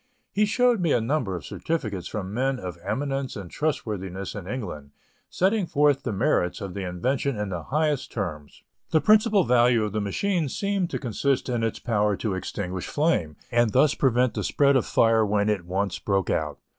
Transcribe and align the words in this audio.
He 0.31 0.45
showed 0.47 0.79
me 0.81 0.93
a 0.93 0.99
number 0.99 1.35
of 1.35 1.45
certificates 1.45 2.07
from 2.07 2.33
men 2.33 2.57
of 2.57 2.79
eminence 2.83 3.35
and 3.35 3.51
trustworthiness 3.51 4.33
in 4.33 4.47
England, 4.47 4.93
setting 5.29 5.67
forth 5.67 6.01
the 6.01 6.11
merits 6.11 6.59
of 6.59 6.73
the 6.73 6.81
invention 6.83 7.37
in 7.37 7.49
the 7.49 7.65
highest 7.65 8.11
terms. 8.11 8.63
The 8.89 8.99
principal 8.99 9.43
value 9.43 9.83
of 9.83 9.91
the 9.91 10.01
machine 10.01 10.49
seemed 10.49 10.89
to 10.89 10.97
consist 10.97 11.49
in 11.49 11.61
its 11.61 11.77
power 11.77 12.15
to 12.17 12.33
extinguish 12.33 12.87
flame, 12.87 13.35
and 13.51 13.73
thus 13.73 13.93
prevent 13.93 14.33
the 14.33 14.43
spread 14.43 14.75
of 14.75 14.87
fire 14.87 15.23
when 15.23 15.49
it 15.49 15.65
once 15.65 15.99
broke 15.99 16.31
out. 16.31 16.57